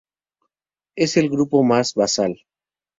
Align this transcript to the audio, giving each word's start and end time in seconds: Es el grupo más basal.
Es 0.97 1.15
el 1.17 1.29
grupo 1.29 1.61
más 1.63 1.93
basal. 1.93 2.41